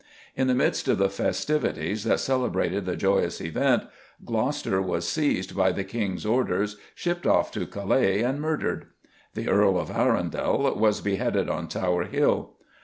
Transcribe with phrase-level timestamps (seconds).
[0.35, 3.83] In the midst of the festivities that celebrated the joyous event
[4.25, 8.87] Gloucester was seized by the King's orders, shipped off to Calais, and murdered;
[9.35, 12.55] the Earl of Arundel was beheaded on Tower Hill.